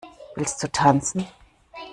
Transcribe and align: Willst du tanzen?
Willst 0.33 0.63
du 0.63 0.71
tanzen? 0.71 1.27